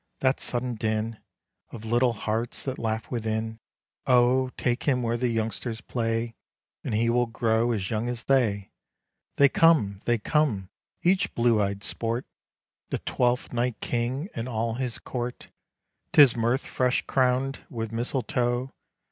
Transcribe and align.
that 0.19 0.39
sudden 0.39 0.73
din 0.73 1.19
Of 1.69 1.85
little 1.85 2.13
hearts 2.13 2.63
that 2.63 2.79
laugh 2.79 3.11
within. 3.11 3.59
Oh! 4.07 4.49
take 4.57 4.81
him 4.85 5.03
where 5.03 5.15
the 5.15 5.27
youngsters 5.27 5.79
play, 5.79 6.33
And 6.83 6.95
he 6.95 7.07
will 7.11 7.27
grow 7.27 7.71
as 7.71 7.91
young 7.91 8.09
as 8.09 8.23
they! 8.23 8.71
They 9.35 9.47
come! 9.47 9.99
they 10.05 10.17
come! 10.17 10.69
each 11.03 11.35
blue 11.35 11.61
eyed 11.61 11.83
Sport, 11.83 12.25
The 12.89 12.97
Twelfth 12.97 13.53
Night 13.53 13.79
King 13.79 14.27
and 14.33 14.49
all 14.49 14.73
his 14.73 14.97
court 14.97 15.51
'Tis 16.13 16.35
Mirth 16.35 16.65
fresh 16.65 17.03
crown'd 17.03 17.59
with 17.69 17.91
misletoe! 17.91 18.71